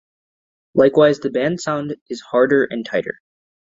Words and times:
Likewise, 0.73 1.19
the 1.19 1.29
band 1.29 1.61
sound 1.61 1.95
is 2.09 2.21
harder 2.21 2.63
and 2.71 2.83
tighter. 2.83 3.19